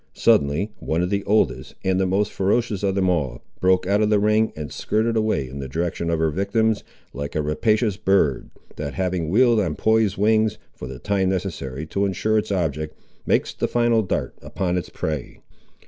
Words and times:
Suddenly, 0.15 0.71
one 0.79 1.03
of 1.03 1.11
the 1.11 1.23
oldest, 1.25 1.75
and 1.83 1.99
the 1.99 2.07
most 2.07 2.31
ferocious 2.31 2.81
of 2.81 2.95
them 2.95 3.07
all, 3.07 3.43
broke 3.59 3.85
out 3.85 4.01
of 4.01 4.09
the 4.09 4.17
ring, 4.17 4.51
and 4.55 4.71
skirred 4.73 5.15
away 5.15 5.47
in 5.47 5.59
the 5.59 5.67
direction 5.67 6.09
of 6.09 6.17
her 6.17 6.31
victims, 6.31 6.83
like 7.13 7.35
a 7.35 7.41
rapacious 7.43 7.97
bird, 7.97 8.49
that 8.77 8.95
having 8.95 9.29
wheeled 9.29 9.59
on 9.59 9.75
poised 9.75 10.17
wings, 10.17 10.57
for 10.73 10.87
the 10.87 10.97
time 10.97 11.29
necessary 11.29 11.85
to 11.85 12.07
ensure 12.07 12.39
its 12.39 12.51
object, 12.51 12.97
makes 13.27 13.53
the 13.53 13.67
final 13.67 14.01
dart 14.01 14.33
upon 14.41 14.75
its 14.75 14.89
prey. 14.89 15.37